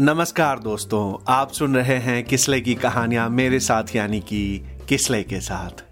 नमस्कार 0.00 0.58
दोस्तों, 0.58 1.24
आप 1.28 1.52
सुन 1.52 1.76
रहे 1.76 1.96
हैं 1.96 2.24
किसले 2.24 2.60
की 2.60 2.74
कहानियाँ 2.74 3.30
मेरे 3.30 3.60
साथ, 3.60 3.84
यानी 3.96 4.20
कि 4.20 4.62
किसले 4.88 5.22
के 5.22 5.40
साथ। 5.40 5.84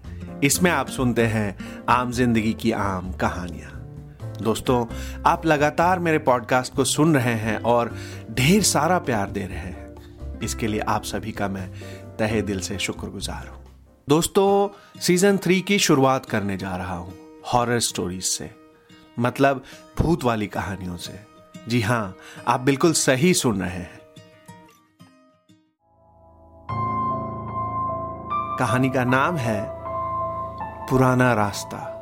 इसमें 0.43 0.71
आप 0.71 0.87
सुनते 0.89 1.25
हैं 1.25 1.57
आम 1.89 2.11
ज़िंदगी 2.11 2.53
की 2.53 2.71
आम 2.71 3.11
कहानियाँ। 3.11 3.71
दोस्तों, 4.41 4.85
आप 5.25 5.45
लगातार 5.45 5.99
मेरे 5.99 6.17
पॉडकास्ट 6.17 6.73
को 6.73 6.83
सुन 6.83 7.15
रहे 7.15 7.33
हैं 7.33 7.59
और 7.59 7.95
ढेर 8.31 8.61
सारा 8.61 8.99
प्यार 8.99 9.31
दे 9.31 9.41
रहे 9.41 9.57
हैं। 9.57 9.95
इसके 10.43 10.67
लिए 10.67 10.79
आप 10.79 11.03
सभी 11.03 11.31
का 11.31 11.47
मैं 11.47 11.71
तहे 12.19 12.41
दिल 12.41 12.59
से 12.59 12.79
शुक्रगुजार 12.79 13.47
हूँ। 13.47 13.63
दोस्तों 14.09 14.79
सीज़न 14.99 15.37
थ्री 15.37 15.61
की 15.61 15.79
शुरुआत 15.79 16.25
करने 16.25 16.57
जा 16.57 16.75
रहा 16.75 16.95
हूँ 16.95 17.13
हॉरर 17.53 17.79
स्टोरीज 17.79 18.23
से। 18.23 18.56
मतलब 19.19 19.63
भूत 19.99 20.23
वाली 20.23 20.47
कहानियों 20.47 20.97
से। 20.97 21.19
जी 21.67 21.81
हाँ, 21.81 22.15
आप 22.47 22.59
बिल्कुल 22.59 22.93
सही 22.93 23.33
सुन 23.33 23.61
रहे 23.61 23.69
हैं। 23.69 23.97
कहानी 28.59 28.89
का 28.89 29.03
नाम 29.03 29.37
है 29.37 29.65
पुराना 30.89 31.33
रास्ता। 31.33 31.93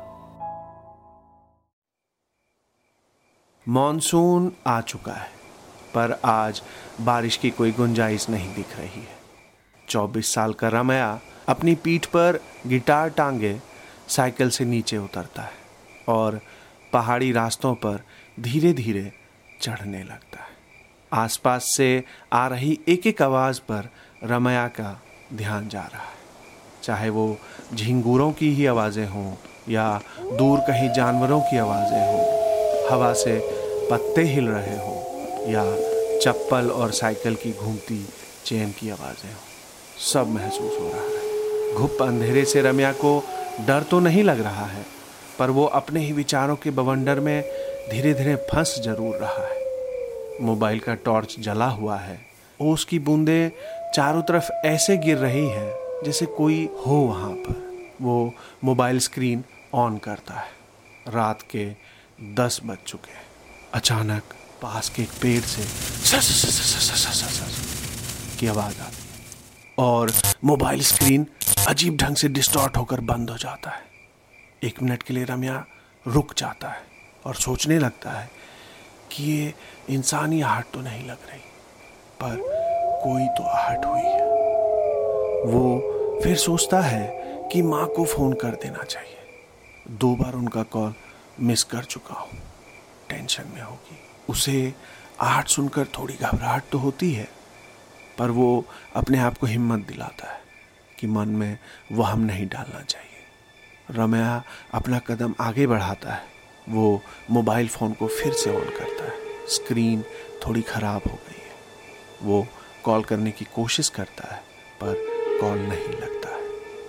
मॉनसून 3.68 4.52
आ 4.66 4.80
चुका 4.80 5.12
है, 5.12 5.30
पर 5.94 6.20
आज 6.24 6.62
बारिश 7.00 7.36
की 7.36 7.50
कोई 7.50 7.72
गुंजाइश 7.72 8.30
नहीं 8.30 8.54
दिख 8.54 8.76
रही 8.76 9.00
है। 9.00 9.16
24 9.88 10.34
साल 10.34 10.52
का 10.52 10.68
रमया 10.68 11.20
अपनी 11.48 11.74
पीठ 11.74 12.06
पर 12.06 12.40
गिटार 12.66 13.08
टांगे 13.08 13.60
साइकिल 14.08 14.50
से 14.50 14.64
नीचे 14.64 14.98
उतरता 14.98 15.42
है 15.42 15.52
और 16.08 16.40
पहाड़ी 16.92 17.30
रास्तों 17.32 17.74
पर 17.74 18.02
धीरे 18.38 18.72
धीरे 18.72 19.10
चढ़ने 19.60 20.02
लगता 20.02 20.40
है। 20.40 20.54
आसपास 21.12 21.64
से 21.66 22.04
आ 22.32 22.46
रही 22.48 22.78
एक 22.88 23.06
एक 23.06 23.22
आवाज़ 23.22 23.60
पर 23.60 23.88
रमया 24.24 24.66
का 24.70 25.00
ध्यान 25.34 25.68
जा 25.68 25.80
रहा 25.82 26.02
है। 26.02 26.14
चाहे 26.82 27.08
वो 27.10 27.36
झिंगूरों 27.74 28.30
की 28.32 28.48
ही 28.54 28.66
आवाज़ें 28.66 29.06
हों 29.06 29.32
या 29.68 29.88
दूर 30.32 30.58
कहीं 30.60 30.88
जानवरों 30.92 31.40
की 31.40 31.58
आवाज़ें 31.58 32.00
हों, 32.02 32.90
हवा 32.90 33.12
से 33.14 33.38
पत्ते 33.90 34.22
हिल 34.24 34.48
रहे 34.48 34.76
हों 34.76 35.50
या 35.50 35.64
चप्पल 36.22 36.70
और 36.70 36.90
साइकिल 36.92 37.34
की 37.34 37.52
घूमती 37.52 38.04
चेन 38.44 38.70
की 38.70 38.90
आवाज़ें 38.90 39.30
हों, 39.30 39.40
सब 40.02 40.28
महसूस 40.30 40.78
हो 40.80 40.88
रहा 40.88 41.02
है। 41.02 41.74
घुप 41.74 42.02
अंधेरे 42.02 42.44
से 42.44 42.62
रम्या 42.62 42.92
को 42.94 43.18
डर 43.66 43.82
तो 43.82 44.00
नहीं 44.00 44.22
लग 44.24 44.40
रहा 44.40 44.66
है 44.66 44.84
पर 45.38 45.50
वो 45.50 45.64
अपने 45.64 46.00
ही 46.00 46.12
विचारों 46.12 46.56
के 46.56 46.70
बवंडर 46.70 47.20
में 47.20 47.42
धीरे 47.90 48.14
धीरे 48.14 48.36
फंस 48.36 48.80
ज़रूर 48.84 49.16
रहा 49.16 49.46
है। 49.46 49.64
मोबाइल 50.40 50.78
का 50.78 50.94
टॉर्च 50.94 51.36
जला 51.38 51.66
हुआ 51.66 51.96
है। 51.96 52.18
ओस 52.60 52.84
की 52.84 52.98
बूंदें 52.98 53.50
चारों 53.94 54.22
तरफ़ 54.22 54.50
ऐसे 54.66 54.96
गिर 54.96 55.16
रही 55.16 55.46
है 55.48 55.74
जैसे 56.04 56.26
कोई 56.26 56.68
हो 56.86 56.96
वहाँ 56.96 57.30
पर। 57.30 57.64
वो 58.02 58.32
मोबाइल 58.64 58.98
स्क्रीन 58.98 59.44
ऑन 59.74 59.98
करता 59.98 60.34
है। 60.34 60.50
रात 61.08 61.42
के 61.42 61.66
दस 62.34 62.60
बज 62.64 62.76
चुके 62.86 63.12
हैं। 63.12 63.24
अचानक 63.74 64.22
पास 64.62 64.88
के 64.88 65.02
एक 65.02 65.08
पेड़ 65.22 65.42
से, 65.42 65.62
की 68.40 68.46
आवाज़ 68.46 68.80
आती 68.80 68.96
है। 68.96 69.04
और 69.78 70.12
मोबाइल 70.44 70.82
स्क्रीन 70.82 71.26
अजीब 71.68 71.96
ढंग 71.96 72.16
से 72.16 72.28
डिस्टॉर्ट 72.28 72.76
होकर 72.76 73.00
बंद 73.00 73.30
हो 73.30 73.36
जाता 73.36 73.70
है। 73.70 73.95
एक 74.62 74.82
मिनट 74.82 75.02
के 75.02 75.14
लिए 75.14 75.24
रम्या 75.24 75.64
रुक 76.06 76.34
जाता 76.34 76.68
है 76.68 76.82
और 77.26 77.34
सोचने 77.34 77.78
लगता 77.78 78.10
है 78.10 78.30
कि 79.12 79.24
ये 79.24 79.52
इंसानी 79.90 80.40
आहट 80.42 80.64
तो 80.74 80.80
नहीं 80.80 81.06
लग 81.06 81.28
रही, 81.28 81.40
पर 82.22 82.36
कोई 83.02 83.26
तो 83.28 83.42
आहट 83.42 83.84
हुई 83.86 84.00
है। 84.00 84.24
वो 85.46 86.20
फिर 86.22 86.36
सोचता 86.36 86.80
है 86.80 87.06
कि 87.52 87.62
माँ 87.62 87.86
को 87.86 88.04
फ़ोन 88.04 88.32
कर 88.32 88.54
देना 88.62 88.82
चाहिए। 88.82 89.16
दो 89.90 90.14
बार 90.16 90.34
उनका 90.34 90.62
कॉल 90.62 90.94
मिस 91.40 91.64
कर 91.64 91.84
चुका 91.84 92.14
हूँ। 92.14 92.38
टेंशन 93.10 93.44
में 93.54 93.62
होगी। 93.62 93.98
उसे 94.28 94.72
आहट 95.20 95.48
सुनकर 95.48 95.86
थोड़ी 95.98 96.14
घबराहट 96.14 96.62
तो 96.72 96.78
होती 96.78 97.12
है, 97.12 97.28
पर 98.18 98.30
वो 98.30 98.64
अपने 98.96 99.18
आप 99.18 99.38
को 99.38 99.46
हिम्मत 99.46 99.86
दिलाता 99.88 100.32
है 100.32 100.40
कि 100.98 101.06
मन 101.06 101.28
में 101.28 101.58
वहम 101.92 102.20
नहीं 102.20 102.46
डालना 102.46 102.80
चाहिए। 102.80 103.05
रमया 103.90 104.42
अपना 104.74 104.98
कदम 104.98 105.34
आगे 105.40 105.66
बढ़ाता 105.66 106.12
है। 106.12 106.24
वो 106.68 107.02
मोबाइल 107.30 107.68
फ़ोन 107.68 107.92
को 107.92 108.06
फिर 108.06 108.32
से 108.32 108.50
ऑन 108.50 108.64
करता 108.64 109.04
है। 109.04 109.46
स्क्रीन 109.48 110.02
थोड़ी 110.46 110.62
ख़राब 110.62 111.02
हो 111.06 111.18
गई 111.28 111.40
है। 111.40 111.54
वो 112.22 112.46
कॉल 112.84 113.02
करने 113.02 113.30
की 113.30 113.44
कोशिश 113.44 113.88
करता 113.88 114.34
है, 114.34 114.40
पर 114.82 114.94
कॉल 115.40 115.58
नहीं 115.58 115.88
लगता 115.88 116.28
है। 116.28 116.42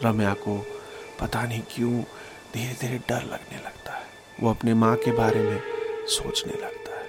रम्या 0.03 0.33
को 0.33 0.57
पता 1.19 1.43
नहीं 1.43 1.61
क्यों 1.75 2.01
धीरे 2.53 2.73
धीरे 2.81 2.97
डर 2.97 3.23
लगने 3.23 3.57
लगता 3.57 3.93
है। 3.93 4.05
वो 4.41 4.49
अपने 4.49 4.73
माँ 4.73 4.95
के 4.95 5.11
बारे 5.11 5.41
में 5.41 5.61
सोचने 6.07 6.53
लगता 6.53 6.99
है 6.99 7.05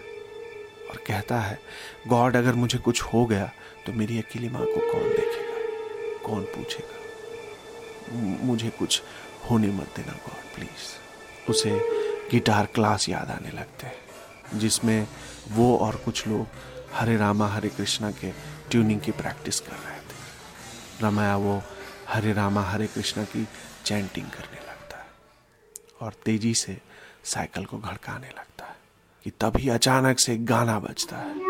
और 0.90 0.96
कहता 1.06 1.40
है, 1.40 1.58
गॉड, 2.08 2.36
अगर 2.36 2.52
मुझे 2.52 2.78
कुछ 2.78 3.02
हो 3.02 3.26
गया 3.26 3.50
तो 3.86 3.92
मेरी 3.92 4.18
अकेली 4.18 4.48
माँ 4.48 4.64
को 4.64 4.92
कौन 4.92 5.08
देखेगा? 5.08 6.26
कौन 6.26 6.42
पूछेगा? 6.44 6.94
मुझे 8.44 8.70
कुछ 8.70 9.02
होने 9.50 9.68
मत 9.68 9.96
देना 9.96 10.12
गॉड 10.12 10.54
प्लीज़ 10.54 11.50
उसे 11.50 11.70
गिटार 12.30 12.66
क्लास 12.66 13.08
याद 13.08 13.30
आने 13.30 13.50
लगते 13.50 13.86
हैं, 13.86 14.58
जिसमें 14.58 15.06
वो 15.48 15.76
और 15.76 15.96
कुछ 15.96 16.26
लोग 16.26 16.46
हरे 16.94 17.16
रामा, 17.16 17.48
हरे 17.48 17.68
कृष्णा 17.68 18.10
के 18.10 18.32
ट्यूनिंग 18.70 19.00
की 19.00 19.10
प्रैक्टिस 19.12 19.60
कर 19.60 19.72
रहे 19.72 20.00
थे। 20.00 21.06
रमाया 21.06 21.36
वो 21.36 21.62
हरे 22.08 22.32
रामा, 22.32 22.62
हरे 22.62 22.86
कृष्णा 22.86 23.24
की 23.24 23.48
चैंटिंग 23.84 24.26
करने 24.26 24.60
लगता 24.60 24.98
है 24.98 25.06
और 26.00 26.12
तेज़ी 26.24 26.54
से 26.54 26.78
साइकिल 27.24 27.64
को 27.64 27.78
घड़काने 27.78 28.28
लगता 28.28 28.64
है 28.64 28.76
कि 29.24 29.30
तभी 29.30 29.68
अचानक 29.68 30.18
से 30.18 30.36
गाना 30.36 30.78
बजता 30.78 31.16
है। 31.16 31.47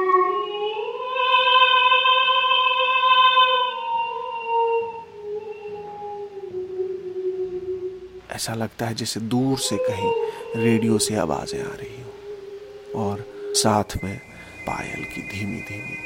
ऐसा 8.38 8.54
लगता 8.54 8.86
है 8.86 8.94
जैसे 8.94 9.20
दूर 9.20 9.58
से 9.58 9.76
कहीं 9.76 10.62
रेडियो 10.62 10.98
से 10.98 11.14
आवाज़ें 11.16 11.60
आ 11.60 11.74
रही 11.74 12.02
हो 12.02 13.02
और 13.02 13.24
साथ 13.54 13.96
में 14.04 14.18
पायल 14.66 15.04
की 15.04 15.22
धीमी 15.28 15.60
धीमी 15.60 15.96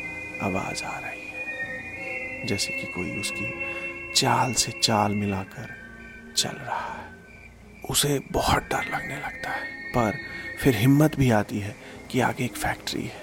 आवाज़ 0.43 0.83
आ 0.85 0.99
रही 0.99 1.21
है। 1.21 2.47
जैसे 2.47 2.73
कि 2.73 2.87
कोई 2.87 3.21
उसकी 3.21 3.53
चाल 4.17 4.55
से 4.55 4.73
चाल 4.83 5.13
मिलाकर 5.13 5.69
चल 6.37 6.49
रहा 6.49 6.95
है। 6.95 7.11
उसे 7.91 8.19
बहुत 8.33 8.63
डर 8.63 8.85
लगने 8.85 9.17
लगता 9.17 9.51
है, 9.51 9.67
पर 9.91 10.19
फिर 10.63 10.77
हिम्मत 10.77 11.17
भी 11.17 11.31
आती 11.31 11.59
है 11.59 11.77
कि 12.11 12.21
आगे 12.21 12.45
एक 12.45 12.57
फैक्ट्री 12.57 13.03
है। 13.03 13.23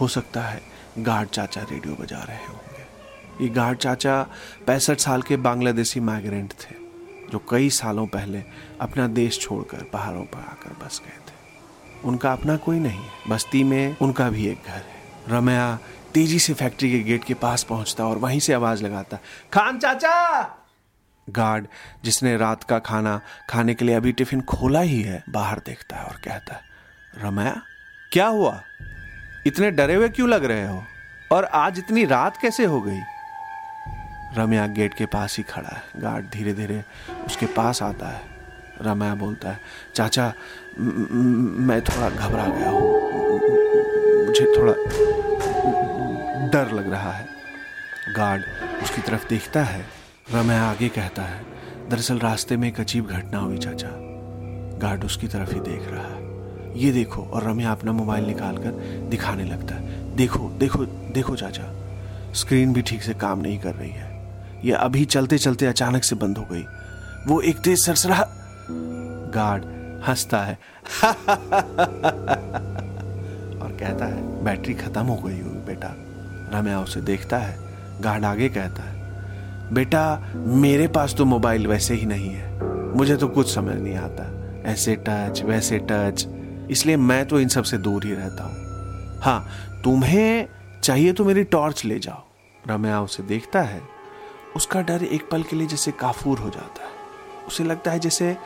हो 0.00 0.08
सकता 0.08 0.42
है 0.42 0.62
गार्ड 0.98 1.28
चाचा 1.28 1.62
रेडियो 1.62 1.94
बजा 1.94 2.22
रहे 2.22 2.46
होंगे। 2.46 3.44
ये 3.44 3.50
गार्ड 3.50 3.78
चाचा 3.78 4.22
पैंसठ 4.66 4.98
साल 4.98 5.22
के 5.22 5.36
बांग्लादेशी 5.36 6.00
माइग्रेंट 6.00 6.52
थे। 6.52 6.83
जो 7.34 7.44
कई 7.50 7.70
सालों 7.70 8.06
पहले 8.06 8.44
अपना 8.80 9.06
देश 9.06 9.40
छोड़कर 9.40 9.84
पहाड़ों 9.92 10.22
पर 10.22 10.38
आकर 10.38 10.86
बस 10.86 11.02
गए 11.04 11.12
थे। 11.12 11.34
उनका 12.04 12.32
अपना 12.32 12.56
कोई 12.56 12.78
नहीं 12.78 13.04
बस्ती 13.28 13.64
में 13.64 13.96
उनका 14.02 14.30
भी 14.30 14.46
एक 14.46 14.62
घर 14.66 14.72
है। 14.72 14.84
रमया 15.28 15.78
तेज़ी 16.14 16.38
से 16.38 16.54
फैक्ट्री 16.54 16.90
के 16.90 17.00
गेट 17.00 17.24
के 17.24 17.34
पास 17.34 17.62
पहुँचता 17.62 18.06
और 18.06 18.18
वहीं 18.18 18.40
से 18.40 18.52
आवाज़ 18.52 18.84
लगाता, 18.84 19.16
खान 19.52 19.78
चाचा! 19.78 20.42
गार्ड, 21.30 21.66
जिसने 22.04 22.36
रात 22.36 22.64
का 22.64 22.78
खाना 22.78 23.20
खाने 23.50 23.74
के 23.74 23.84
लिए 23.84 23.94
अभी 23.94 24.12
टिफ़िन 24.12 24.40
खोला 24.40 24.80
ही 24.80 25.02
है, 25.02 25.24
बाहर 25.30 25.58
देखता 25.58 25.96
है 25.96 26.04
और 26.04 26.16
कहता 26.24 26.54
है, 26.54 26.60
रमया, 27.18 27.62
क्या 28.12 28.26
हुआ? 28.26 28.62
इतने 29.46 29.70
डरे 29.70 29.94
हुए 29.94 30.08
क्यों 30.08 30.28
लग 30.28 30.44
रहे 30.44 30.66
हो? 30.66 30.84
और 31.32 31.44
आज 31.44 31.78
इतनी 31.78 32.04
रात 32.04 32.36
कैसे 32.36 32.64
हो 32.64 32.80
गई? 32.80 33.00
रमया 34.36 34.66
गेट 34.66 34.94
के 34.94 35.06
पास 35.06 35.36
ही 35.36 35.42
खड़ा 35.42 35.68
है। 35.68 36.00
गार्ड 36.02 36.26
धीरे 36.26 36.52
धीरे 36.52 36.84
उसके 37.26 37.46
पास 37.46 37.82
आता 37.82 38.08
है। 38.08 38.20
रमया 38.82 39.14
बोलता 39.14 39.50
है, 39.50 39.60
चाचा, 39.94 40.32
मैं 40.78 41.80
थोड़ा 41.82 42.10
घबरा 42.10 42.46
गया 42.46 42.70
हूँ। 42.70 42.94
मुझे 44.26 44.44
थोड़ा 44.58 44.72
डर 46.48 46.70
लग 46.72 46.90
रहा 46.90 47.12
है। 47.12 47.26
गार्ड 48.16 48.42
उसकी 48.82 49.02
तरफ़ 49.02 49.28
देखता 49.28 49.64
है। 49.64 49.84
रमया 50.34 50.62
आगे 50.64 50.88
कहता 50.88 51.22
है, 51.22 51.44
दरअसल 51.88 52.18
रास्ते 52.18 52.56
में 52.56 52.68
एक 52.68 52.80
अजीब 52.80 53.06
घटना 53.06 53.38
हुई, 53.38 53.58
चाचा। 53.58 53.88
गार्ड 54.78 55.04
उसकी 55.04 55.28
तरफ़ 55.28 55.54
ही 55.54 55.60
देख 55.60 55.82
रहा 55.88 56.06
है। 56.06 56.24
ये 56.78 56.92
देखो। 56.92 57.22
और 57.22 57.42
रम्या 57.42 57.72
अपना 57.72 57.92
मोबाइल 57.92 58.24
निकाल 58.24 58.56
कर 58.56 58.70
दिखाने 59.10 59.44
लगता 59.44 59.74
है, 59.74 60.16
देखो 60.16 60.48
देखो 60.50 60.84
देखो, 60.86 61.36
चाचा। 61.36 61.74
स्क्रीन 62.32 62.72
भी 62.72 62.82
ठीक 62.82 63.02
से 63.02 63.14
काम 63.14 63.40
नहीं 63.40 63.58
कर 63.58 63.74
रही 63.74 63.90
है। 63.90 64.13
ये 64.64 64.72
अभी 64.72 65.04
चलते 65.04 65.38
चलते 65.38 65.66
अचानक 65.66 66.04
से 66.04 66.16
बंद 66.16 66.38
हो 66.38 66.44
गई। 66.52 66.66
वो 67.26 67.40
एक 67.40 67.58
तेज 67.58 67.78
सरसरा 67.78 68.28
गार्ड 69.34 69.64
हंसता 70.08 70.38
है। 70.38 70.54
और 73.62 73.76
कहता 73.80 74.04
है, 74.04 74.44
बैटरी 74.44 74.74
खत्म 74.74 75.02
हो 75.02 75.16
गई 75.16 75.40
होगी 75.40 75.66
बेटा। 75.66 75.88
रम्या 76.58 76.80
उसे 76.80 77.00
देखता 77.00 77.38
है। 77.38 77.58
गार्ड 78.00 78.24
आगे 78.24 78.48
कहता 78.48 78.82
है, 78.82 78.94
बेटा, 79.74 80.32
मेरे 80.36 80.88
पास 80.88 81.14
तो 81.14 81.24
मोबाइल 81.24 81.66
वैसे 81.66 81.94
ही 81.94 82.06
नहीं 82.06 82.30
है। 82.30 82.60
मुझे 82.96 83.16
तो 83.16 83.28
कुछ 83.28 83.54
समझ 83.54 83.76
नहीं 83.76 83.96
आता। 83.96 84.30
ऐसे 84.66 85.04
टच, 85.08 85.42
वैसे 85.42 85.86
टच। 85.90 86.26
इसलिए 86.70 86.96
मैं 86.96 87.28
तो 87.28 87.40
इन 87.40 87.48
सबसे 87.48 87.78
दूर 87.78 88.04
ही 88.04 88.14
रहता 88.14 88.44
हूँ। 88.44 88.54
हाँ 89.22 89.46
तुम्हें 89.84 90.48
चाहिए 90.82 91.12
तो 91.12 91.24
मेरी 91.24 91.44
टॉर्च 91.44 91.84
ले 91.84 91.98
जाओ। 91.98 92.24
रम्या 92.68 93.00
उसे 93.00 93.22
देखता 93.22 93.62
है। 93.62 93.93
उसका 94.56 94.82
डर 94.82 95.04
एक 95.04 95.28
पल 95.30 95.42
के 95.42 95.56
लिए 95.56 95.66
जैसे 95.66 95.90
काफूर 95.90 96.38
हो 96.38 96.50
जाता 96.50 96.84
है। 96.84 96.92
उसे 97.46 97.64
लगता 97.64 97.90
है 97.90 97.98
जैसे 97.98 98.36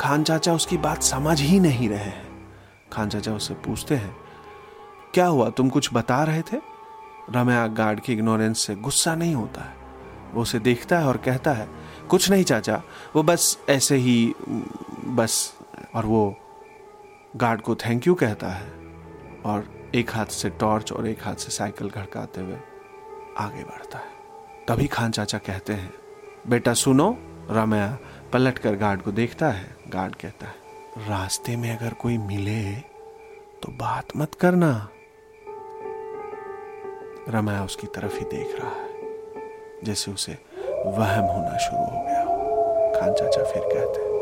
खान 0.00 0.22
चाचा 0.22 0.54
उसकी 0.54 0.76
बात 0.76 1.02
समझ 1.02 1.40
ही 1.40 1.60
नहीं 1.60 1.88
रहे 1.88 1.98
हैं। 1.98 2.48
खान 2.92 3.08
चाचा 3.08 3.34
उससे 3.34 3.54
पूछते 3.54 3.94
हैं, 3.94 4.16
क्या 5.14 5.26
हुआ? 5.26 5.50
तुम 5.50 5.68
कुछ 5.68 5.88
बता 5.92 6.22
रहे 6.24 6.42
थे? 6.42 6.56
रम्या 7.30 7.66
गार्ड 7.66 8.00
की 8.00 8.12
इग्नोरेंस 8.12 8.58
से 8.58 8.74
गुस्सा 8.74 9.14
नहीं 9.14 9.34
होता 9.34 9.60
है। 9.60 9.76
वो 10.34 10.42
उसे 10.42 10.58
देखता 10.58 10.98
है 10.98 11.06
और 11.06 11.16
कहता 11.16 11.52
है, 11.52 11.68
कुछ 12.10 12.30
नहीं 12.30 12.44
चाचा, 12.44 12.82
वो 13.16 13.22
बस 13.22 13.58
ऐसे 13.68 13.96
ही, 13.96 14.34
बस। 15.04 15.54
और 15.94 16.06
वो 16.06 16.34
गार्ड 17.36 17.60
को 17.60 17.74
थैंक 17.74 18.06
यू 18.06 18.14
कहता 18.14 18.48
है 18.48 18.72
और 19.44 19.90
एक 19.94 20.10
हाथ 20.10 20.26
से 20.26 20.50
टॉर्च 20.50 20.92
और 20.92 21.06
एक 21.06 21.24
हाथ 21.24 21.34
से 21.34 21.50
साइकिल 21.50 21.90
घड़काते 21.90 22.40
हुए 22.40 22.58
आगे 23.38 23.64
बढ़ता 23.64 23.98
है। 23.98 24.17
तभी 24.68 24.86
खान 24.86 25.10
चाचा 25.10 25.38
कहते 25.38 25.72
हैं, 25.72 25.92
बेटा 26.48 26.72
सुनो, 26.74 27.16
रमया 27.50 27.98
पलट 28.32 28.58
कर 28.58 28.74
गार्ड 28.76 29.02
को 29.02 29.12
देखता 29.12 29.48
है। 29.50 29.66
गार्ड 29.88 30.14
कहता 30.14 30.46
है, 30.46 30.54
रास्ते 31.08 31.56
में 31.56 31.70
अगर 31.76 31.94
कोई 31.94 32.18
मिले 32.18 32.62
तो 33.62 33.72
बात 33.74 34.16
मत 34.16 34.34
करना। 34.34 34.70
रमया 37.28 37.64
उसकी 37.64 37.86
तरफ़ 37.86 38.14
ही 38.14 38.24
देख 38.26 38.54
रहा 38.60 38.70
है, 38.70 38.88
जैसे 39.84 40.10
उसे 40.10 40.32
वहम 40.86 41.24
होना 41.24 41.56
शुरू 41.58 41.84
हो 41.86 42.04
गया। 42.04 42.22
खान 42.94 43.14
चाचा 43.14 43.44
फिर 43.44 43.62
कहते 43.64 44.00
हैं, 44.00 44.12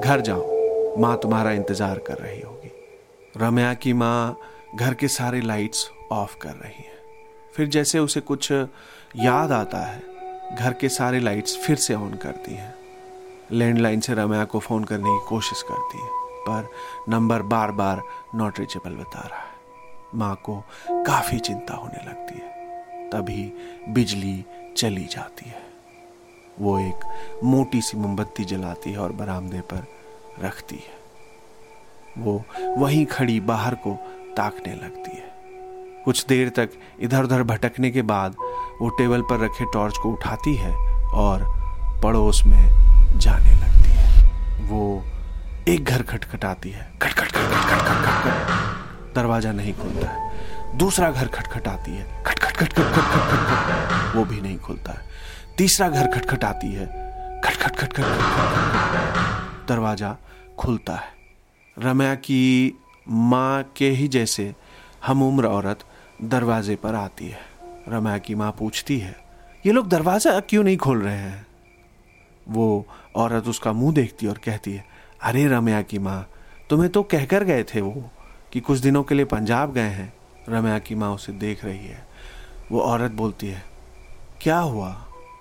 घर 0.00 0.20
जाओ, 0.20 0.98
माँ 0.98 1.16
तुम्हारा 1.18 1.52
इंतज़ार 1.52 1.98
कर 1.98 2.18
रही 2.18 2.40
होगी। 2.40 2.70
रम्या 3.36 3.72
की 3.74 3.92
माँ 3.94 4.36
घर 4.74 4.94
के 4.94 5.08
सारे 5.10 5.40
लाइट्स 5.42 5.90
ऑफ़ 6.12 6.36
कर 6.38 6.54
रही 6.56 6.82
है। 6.84 6.95
फिर 7.56 7.68
जैसे 7.68 7.98
उसे 7.98 8.20
कुछ 8.20 8.52
याद 9.16 9.52
आता 9.52 9.78
है, 9.78 10.02
घर 10.56 10.72
के 10.72 10.88
सारे 10.88 11.20
लाइट्स 11.20 11.56
फिर 11.56 11.76
से 11.76 11.94
ऑन 11.94 12.14
करती 12.14 12.54
हैं। 12.54 12.74
लैंडलाइन 13.52 14.00
से 14.00 14.14
रम्या 14.14 14.44
को 14.44 14.58
फ़ोन 14.58 14.84
करने 14.84 15.08
की 15.08 15.26
कोशिश 15.28 15.62
करती 15.62 15.98
है, 16.02 16.08
पर 16.14 16.68
नंबर 17.08 17.42
बार 17.42 17.70
बार 17.70 18.02
नॉट 18.34 18.60
रीचेबल 18.60 18.90
बता 18.90 19.20
रहा 19.20 19.38
है। 19.38 19.56
माँ 20.14 20.40
को 20.44 20.64
काफ़ी 20.90 21.38
चिंता 21.38 21.74
होने 21.74 22.06
लगती 22.06 22.34
है। 22.34 22.46
तभी 23.10 23.52
बिजली 23.88 24.44
चली 24.76 25.04
जाती 25.04 25.48
है। 25.48 25.62
वो 26.60 26.78
एक 26.78 27.28
मोटी 27.44 27.82
सी 27.82 27.96
मोमबत्ती 27.96 28.44
जलाती 28.44 28.92
है 28.92 28.98
और 28.98 29.12
बरामदे 29.12 29.60
पर 29.60 29.86
रखती 30.42 30.76
है। 30.76 30.96
वो 32.18 32.44
वहीं 32.76 33.06
खड़ी 33.06 33.40
बाहर 33.40 33.74
को 33.74 33.94
ताकने 34.36 34.74
लगती 34.74 35.16
है। 35.16 35.25
कुछ 36.06 36.24
देर 36.26 36.48
तक 36.56 36.70
इधर 37.02 37.24
उधर 37.24 37.42
भटकने 37.42 37.90
के 37.90 38.02
बाद 38.08 38.34
वो 38.80 38.88
टेबल 38.98 39.22
पर 39.28 39.40
रखे 39.40 39.64
टॉर्च 39.72 39.96
को 40.02 40.10
उठाती 40.12 40.54
है 40.56 40.72
और 41.22 41.42
पड़ोस 42.02 42.42
में 42.46 43.18
जाने 43.20 43.52
लगती 43.52 43.90
है 43.92 44.66
वो 44.68 44.82
एक 45.68 45.84
घर 45.84 46.02
खटखटाती 46.02 46.70
है 46.70 46.86
खटखट 47.02 47.32
खटखट 47.32 47.66
खटखट 47.70 48.04
खटखट 48.04 49.14
दरवाज़ा 49.14 49.52
नहीं 49.52 49.72
खुलता 49.74 50.08
है 50.08 50.78
दूसरा 50.78 51.10
घर 51.10 51.26
खटखटाती 51.28 51.92
है 51.92 52.06
खटखट 52.26 52.56
खटखट 52.56 52.92
खटखट 52.94 53.24
खटखट 53.32 54.16
वो 54.16 54.24
भी 54.24 54.40
नहीं 54.40 54.58
खुलता 54.58 54.92
है 54.92 55.04
तीसरा 55.58 55.88
घर 55.88 56.06
खटखटाती 56.14 56.72
है 56.74 56.86
खटखट 57.44 57.76
खटखट 57.76 58.06
दरवाज़ा 59.68 60.16
खुलता 60.58 60.94
है 60.94 61.84
रम्या 61.86 62.14
की 62.22 62.40
माँ 63.26 63.62
के 63.76 63.90
ही 63.92 64.08
जैसे 64.10 64.52
हम 65.06 65.22
उम्र 65.22 65.46
औरत 65.46 65.84
दरवाजे 66.20 66.76
पर 66.76 66.94
आती 66.94 67.28
है। 67.28 67.40
रम्या 67.88 68.16
की 68.18 68.34
माँ 68.34 68.50
पूछती 68.58 68.98
है, 68.98 69.14
ये 69.66 69.72
लोग 69.72 69.88
दरवाज़ा 69.88 70.38
क्यों 70.40 70.62
नहीं 70.64 70.76
खोल 70.76 71.02
रहे 71.02 71.16
हैं? 71.16 71.46
वो 72.48 72.86
औरत 73.16 73.48
उसका 73.48 73.72
मुँह 73.72 73.94
देखती 73.94 74.26
और 74.26 74.38
कहती 74.38 74.72
है, 74.72 74.84
अरे 75.22 75.46
रम्या 75.46 75.80
की 75.82 75.98
माँ, 75.98 76.28
तुम्हें 76.70 76.90
तो 76.90 77.02
कहकर 77.02 77.44
गए 77.44 77.64
थे 77.64 77.80
वो 77.80 78.10
कि 78.52 78.60
कुछ 78.60 78.78
दिनों 78.78 79.02
के 79.02 79.14
लिए 79.14 79.24
पंजाब 79.24 79.72
गए 79.72 79.88
हैं। 79.90 80.12
रम्या 80.48 80.78
की 80.78 80.94
माँ 80.94 81.10
उसे 81.14 81.32
देख 81.34 81.64
रही 81.64 81.86
है। 81.86 82.06
वो 82.70 82.80
औरत 82.80 83.12
बोलती 83.12 83.46
है, 83.46 83.62
क्या 84.42 84.58
हुआ? 84.58 84.90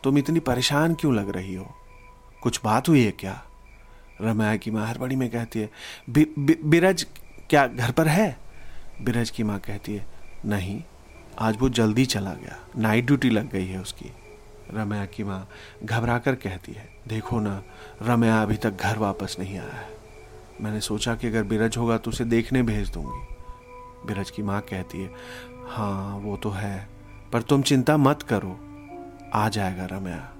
तुम 0.04 0.18
इतनी 0.18 0.40
परेशान 0.42 0.94
क्यों 0.94 1.14
लग 1.16 1.30
रही 1.30 1.56
हो? 1.56 1.68
कुछ 2.42 2.60
बात 2.64 2.90
हुई 2.90 3.04
है 3.04 3.12
क्या? 3.12 3.42
रम्या 4.22 4.56
की 4.56 4.72
माँ 4.72 4.88
हड़बड़ी 4.88 5.16
में 5.16 5.30
कहती 5.30 5.60
है 5.60 5.70
बिरज 6.10 7.06
क्या 7.50 7.66
घर 7.68 7.92
पर 7.92 8.08
है? 8.08 8.38
बिरज 9.02 9.30
की 9.30 9.44
माँ 9.44 9.60
कहती 9.60 9.96
है 9.96 10.06
नहीं, 10.46 10.82
आज 11.40 11.58
वो 11.60 11.70
जल्दी 11.70 12.06
चला 12.06 12.34
गया। 12.34 12.58
नाइट 12.78 13.06
ड्यूटी 13.06 13.30
लग 13.30 13.50
गई 13.52 13.66
है 13.66 13.82
उसकी। 13.82 14.12
रम्या 14.74 15.06
की 15.06 15.24
माँ 15.24 15.48
घबरा 15.84 16.18
कर 16.20 16.36
कहती 16.36 16.72
है, 16.72 16.88
देखो 17.08 17.40
ना, 17.40 17.62
रम्या 18.02 18.42
अभी 18.42 18.58
तक 18.58 18.82
घर 18.82 18.98
वापस 18.98 19.36
नहीं 19.40 19.58
आया 19.58 19.72
है। 19.72 19.88
मैंने 20.62 20.82
सोचा 20.82 21.16
कि 21.16 21.28
अगर 21.28 21.44
बिरज 21.44 21.78
होगा 21.78 21.98
तो 21.98 22.12
उसे 22.12 22.26
देखने 22.26 22.62
भेज 22.64 22.90
दूँगी। 22.90 24.08
बिरज 24.08 24.30
की 24.30 24.44
माँ 24.44 24.62
कहती 24.62 25.02
है 25.02 25.10
हाँ 25.68 26.18
वो 26.18 26.38
तो 26.38 26.50
है, 26.50 26.88
पर 27.34 27.42
तुम 27.42 27.62
चिंता 27.62 27.98
मत 27.98 28.22
करो। 28.24 28.58
आ 29.34 29.48
जाएगा 29.50 29.86
रमया। 29.86 30.32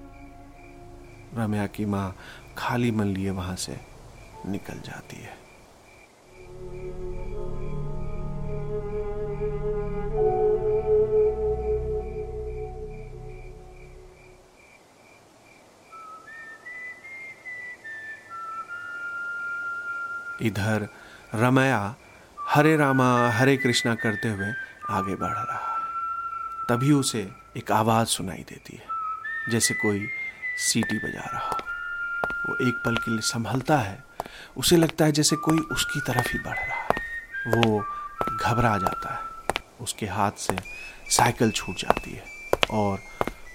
रम्या 1.34 1.66
की 1.66 1.84
माँ 1.84 2.14
खाली 2.58 2.90
मन 2.90 3.06
लिए 3.06 3.30
वहाँ 3.30 3.56
से 3.56 3.76
निकल 4.46 4.80
जाती 4.80 5.16
है। 5.16 5.34
इधर 20.46 20.88
रमया 21.34 21.94
हरे 22.48 22.76
रामा, 22.76 23.30
हरे 23.30 23.56
कृष्णा 23.56 23.94
करते 23.94 24.28
हुए 24.28 24.52
आगे 24.90 25.14
बढ़ 25.14 25.30
रहा 25.30 25.58
है। 25.58 25.74
तभी 26.68 26.92
उसे 26.92 27.28
एक 27.56 27.72
आवाज़ 27.72 28.08
सुनाई 28.08 28.44
देती 28.48 28.76
है, 28.76 29.50
जैसे 29.50 29.74
कोई 29.74 30.06
सीटी 30.58 30.98
बजा 30.98 31.30
रहा 31.32 31.48
हो। 31.48 31.56
वो 32.48 32.68
एक 32.68 32.74
पल 32.84 32.96
के 32.96 33.10
लिए 33.10 33.20
संभलता 33.20 33.78
है, 33.78 34.04
उसे 34.56 34.76
लगता 34.76 35.04
है 35.04 35.12
जैसे 35.12 35.36
कोई 35.36 35.58
उसकी 35.58 36.00
तरफ़ 36.00 36.28
ही 36.28 36.38
बढ़ 36.38 36.56
रहा 36.56 36.76
है। 36.76 37.54
वो 37.56 37.84
घबरा 38.40 38.76
जाता 38.78 39.14
है, 39.14 39.20
उसके 39.80 40.06
हाथ 40.06 40.38
से 40.38 40.56
साइकिल 41.10 41.50
छूट 41.50 41.76
जाती 41.76 42.12
है 42.12 42.24
और 42.70 42.98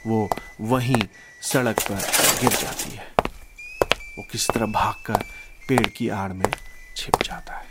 वो 0.07 0.27
वहीं 0.61 1.01
सड़क 1.43 1.79
पर 1.79 1.95
गिर 2.41 2.51
जाती 2.51 2.95
है। 2.95 3.07
वो 4.17 4.23
किस 4.31 4.49
तरह 4.49 4.65
भागकर 4.65 5.23
पेड़ 5.69 5.87
की 5.87 6.09
आड़ 6.09 6.31
में 6.33 6.51
छिप 6.95 7.21
जाता 7.23 7.53
है। 7.53 7.69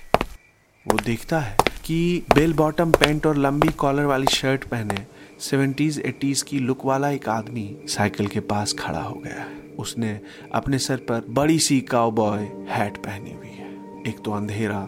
वो 0.86 0.98
देखता 0.98 1.40
है 1.40 1.56
कि 1.84 2.22
बेल 2.34 2.52
बॉटम 2.52 2.92
पैंट 2.92 3.26
और 3.26 3.36
लंबी 3.36 3.68
कॉलर 3.68 4.04
वाली 4.04 4.26
शर्ट 4.26 4.64
पहने 4.64 5.06
सेवेंटीज 5.40 5.98
एटीज 5.98 6.42
की 6.42 6.58
लुक 6.58 6.84
वाला 6.84 7.10
एक 7.10 7.28
आदमी 7.28 7.76
साइकिल 7.88 8.26
के 8.26 8.40
पास 8.40 8.74
खड़ा 8.78 9.00
हो 9.00 9.14
गया 9.14 9.40
है। 9.40 9.58
उसने 9.78 10.20
अपने 10.54 10.78
सर 10.78 10.96
पर 10.96 11.24
बड़ी 11.28 11.58
सी 11.58 11.80
काउबॉय 11.80 12.42
हैट 12.68 12.96
पहनी 12.96 13.32
हुई 13.32 13.48
है। 13.48 13.68
एक 14.08 14.20
तो 14.24 14.32
अंधेरा 14.32 14.80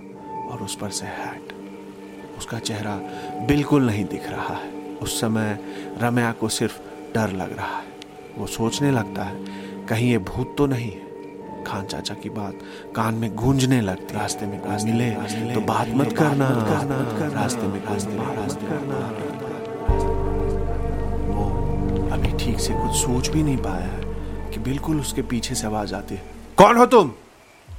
और 0.50 0.62
उस 0.62 0.76
पर 0.76 0.90
से 0.90 1.06
हैट 1.06 1.52
उसका 2.38 2.58
चेहरा 2.58 2.96
बिल्कुल 3.46 3.86
नहीं 3.86 4.04
दिख 4.04 4.28
रहा 4.30 4.54
है। 4.54 4.70
उस 5.02 5.20
समय 5.20 5.58
रम्या 5.98 6.32
को 6.32 6.48
सिर्फ़ 6.48 6.78
डर 7.14 7.32
लग 7.32 7.56
रहा 7.56 7.76
है। 7.76 7.90
वो 8.38 8.46
सोचने 8.46 8.90
लगता 8.90 9.24
है, 9.24 9.44
कहीं 9.86 10.10
ये 10.10 10.18
भूत 10.18 10.54
तो 10.58 10.66
नहीं 10.66 10.90
है। 10.90 11.11
खान 11.62 11.86
चाचा 11.86 12.14
की 12.14 12.30
बात 12.30 12.58
कान 12.96 13.14
में 13.14 13.34
गूंजने 13.36 13.80
लगती 13.80 14.14
रास्ते 14.14 14.46
में 14.46 14.58
मिले 14.84 15.10
तो 15.54 15.60
बात 15.60 15.88
मत 15.94 16.12
करना। 16.12 16.48
रास्ते 17.34 17.66
में 17.66 17.80
कोई 17.82 18.06
मिले 18.06 18.34
रास्ते 18.36 18.66
करना। 18.66 18.98
वो 21.28 21.44
अभी 22.08 22.32
ठीक 22.38 22.60
से 22.60 22.72
कुछ 22.74 22.92
सोच 22.96 23.28
भी 23.28 23.42
नहीं 23.42 23.56
पाया 23.58 23.86
है 23.86 24.50
कि 24.50 24.60
बिल्कुल 24.60 25.00
उसके 25.00 25.22
पीछे 25.22 25.54
से 25.54 25.66
आवाज़ 25.66 25.94
आती 25.94 26.14
है। 26.14 26.22
कौन 26.58 26.76
हो 26.76 26.86
तुम? 26.86 27.12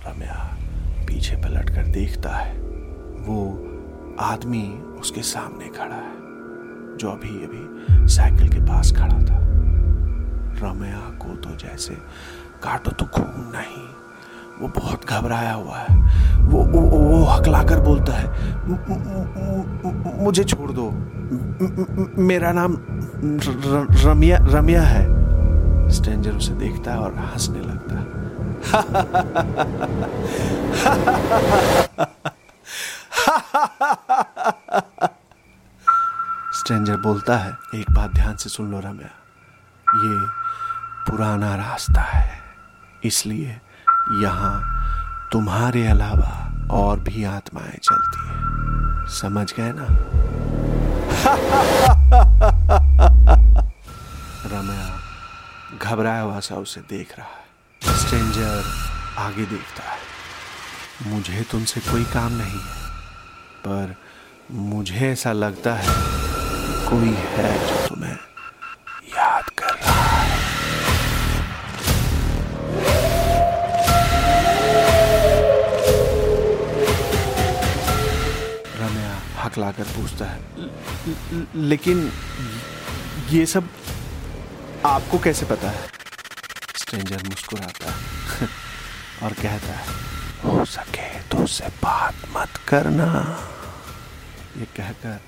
रम्या 0.06 0.40
पीछे 1.08 1.36
पलट 1.36 1.70
कर 1.70 1.88
देखता 1.92 2.30
है। 2.30 2.54
वो 3.28 3.40
आदमी 4.22 4.66
उसके 5.00 5.22
सामने 5.22 5.68
खड़ा 5.78 5.96
है 5.96 6.22
जो 6.98 7.10
अभी 7.10 7.30
अभी 7.46 8.08
साइकिल 8.08 8.50
के 8.50 8.60
पास 8.62 8.92
खड़ा 8.92 9.20
था। 9.20 9.40
रम्या 10.60 11.00
को 11.22 11.36
तो 11.36 11.56
जैसे 11.58 11.94
काटो 12.64 12.92
तो 12.92 13.06
खून 13.06 13.52
नहीं। 13.56 13.84
वो 14.60 14.68
बहुत 14.76 15.06
घबराया 15.06 15.54
हुआ 15.54 15.78
है। 15.78 15.96
वो 16.44 16.64
वो, 16.64 16.82
वो 16.82 17.24
हकलाकर 17.26 17.80
बोलता 17.80 18.14
है 18.14 18.28
मुझे 20.24 20.44
छोड़ 20.44 20.72
दो। 20.72 20.90
मेरा 22.22 22.52
नाम 22.52 22.78
रमिया 24.06 24.38
रमिया 24.42 24.82
है। 24.82 25.04
स्ट्रेंजर 25.90 26.32
उसे 26.32 26.54
देखता 26.54 26.92
है 26.92 26.98
और 27.00 27.16
हंसने 27.16 27.60
लगता 27.60 27.96
है। 27.96 28.06
स्ट्रेंजर 36.54 36.98
बोलता 36.98 37.38
है 37.38 37.52
एक 37.76 37.92
बात 37.92 38.14
ध्यान 38.14 38.36
से 38.36 38.50
सुन 38.50 38.72
लो 38.72 38.80
रम्या। 38.80 39.10
ये 39.96 40.16
पुराना 41.08 41.56
रास्ता 41.56 42.02
है। 42.02 42.43
इसलिए 43.06 43.62
यहाँ 44.22 44.80
तुम्हारे 45.32 45.88
अलावा 45.88 46.54
और 46.72 47.00
भी 47.00 47.24
आत्माएँ 47.24 47.66
चलती 47.66 48.28
हैं। 48.28 48.44
समझ 49.08 49.54
गए 49.54 49.72
ना? 49.76 49.88
रम्या, 54.46 55.00
घबराया 55.78 56.22
हुआ 56.22 56.40
सा 56.40 56.56
उसे 56.56 56.82
देख 56.82 57.20
रहा 57.20 57.28
है। 57.28 57.98
स्ट्रेंजर 57.98 58.64
आगे 59.18 59.46
देखता 59.46 59.84
है। 59.84 59.98
मुझे 61.14 61.46
तुमसे 61.52 61.82
कोई 61.82 62.04
काम 62.04 62.32
नहीं 62.32 62.52
है, 62.52 62.90
पर 63.60 63.96
मुझे 64.52 64.96
ऐसा 64.96 65.32
लगता 65.32 65.74
है 65.74 65.94
कोई 66.90 67.10
है 67.10 67.68
जो 67.68 67.88
तुम्हें 67.88 68.18
लाकर 79.58 79.84
पूछता 79.84 80.26
है। 80.26 80.40
लेकिन 81.56 82.12
ये 83.30 83.46
सब 83.46 83.70
आपको 84.86 85.20
कैसे 85.20 85.46
पता 85.46 85.70
है? 85.70 85.88
स्ट्रेंजर 86.76 87.24
मुस्कुराता 87.24 87.92
है 87.92 88.48
और 89.24 89.34
कहता 89.34 89.74
है, 89.74 89.86
हो 90.46 90.66
सके 90.66 91.20
तो 91.20 91.38
उससे 91.38 91.68
बात 91.68 92.16
मत 92.38 92.50
करना। 92.68 93.40
ये 94.58 94.66
कहकर 94.66 95.20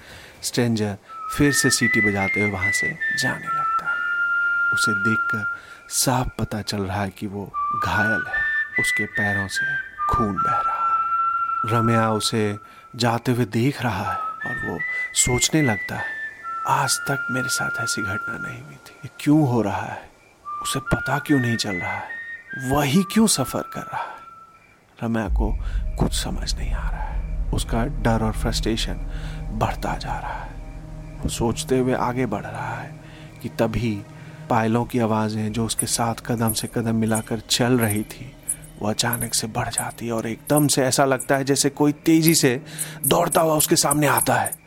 स्ट्रेंजर 0.44 0.98
फिर 1.38 1.52
से 1.52 1.70
सीटी 1.70 2.10
बजाते 2.10 2.42
हुए 2.42 2.52
वहाँ 2.52 2.72
से 2.72 2.98
जाने 3.22 3.48
लगता 3.48 3.86
है। 3.86 3.96
उसे 4.74 4.92
देखकर 4.92 5.46
साफ़ 5.90 6.28
पता 6.40 6.62
चल 6.62 6.82
रहा 6.82 7.02
है 7.02 7.10
कि 7.10 7.28
वो 7.28 7.54
घायल 7.86 8.24
है। 8.28 8.44
उसके 8.80 9.06
पैरों 9.06 9.48
से 9.48 9.66
खून 10.10 10.36
बह 10.36 10.52
रहा 10.52 10.72
है। 10.72 10.75
रम्या 11.66 12.12
उसे 12.12 12.58
जाते 12.96 13.32
हुए 13.32 13.46
देख 13.46 13.82
रहा 13.82 14.12
है 14.12 14.18
और 14.18 14.70
वो 14.70 14.80
सोचने 15.14 15.62
लगता 15.62 15.96
है, 15.96 16.06
आज 16.68 17.00
तक 17.00 17.28
मेरे 17.32 17.50
साथ 17.50 17.84
ऐसी 17.84 18.02
घटना 18.02 18.50
नहीं 18.50 18.64
हुई 18.64 18.76
थी। 18.76 18.92
ये 19.06 19.10
क्यों 19.20 19.48
हो 19.48 19.62
रहा 19.62 19.86
है? 19.86 20.10
उसे 20.62 20.80
पता 20.80 21.20
क्यों 21.20 21.40
नहीं 21.40 21.58
चल 21.58 21.76
रहा 21.76 21.94
है? 21.94 22.10
वही 22.72 23.04
क्यों 23.04 23.28
सफ़र 23.28 23.62
कर 23.62 23.82
रहा 23.82 24.02
है? 24.02 24.16
रम्या 25.04 25.28
को 25.28 25.58
कुछ 25.98 26.14
समझ 26.14 26.56
नहीं 26.56 26.72
आ 26.72 26.90
रहा 26.90 27.02
है। 27.02 27.52
उसका 27.52 27.86
डर 27.86 28.24
और 28.24 28.32
फ्रस्ट्रेशन 28.32 28.94
बढ़ता 29.54 29.98
जा 29.98 30.20
रहा 30.20 30.34
है। 30.34 30.54
वो 31.22 31.30
सोचते 31.30 31.80
हुए 31.80 31.94
आगे 31.94 32.26
बढ़ 32.26 32.46
रहा 32.46 32.76
है 32.76 33.00
कि 33.42 33.50
तभी 33.50 34.04
पायलों 34.50 34.86
की 34.86 35.00
आवाज़ें 35.00 35.52
जो 35.52 35.66
उसके 35.66 35.86
साथ 35.86 36.16
कदम 36.26 36.54
से 36.54 36.68
कदम 36.68 36.96
मिलाकर 36.96 37.40
चल 37.40 37.80
रही 37.80 38.04
थी 38.04 38.36
वो 38.82 38.90
अचानक 38.90 39.34
से 39.34 39.48
बढ़ 39.48 39.70
जाती 39.70 40.06
है 40.06 40.12
और 40.12 40.28
एकदम 40.28 40.68
से 40.68 40.84
ऐसा 40.84 41.06
लगता 41.06 41.36
है 41.36 41.44
जैसे 41.44 41.70
कोई 41.70 41.92
तेज़ी 41.92 42.36
से 42.36 42.62
दौड़ता 43.08 43.42
हुआ 43.42 43.56
उसके 43.56 43.76
सामने 43.76 44.08
आता 44.08 44.36
है। 44.36 44.66